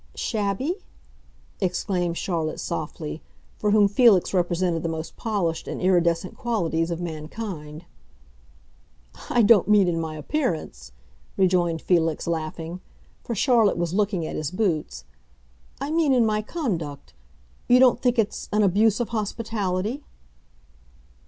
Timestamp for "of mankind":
6.89-7.85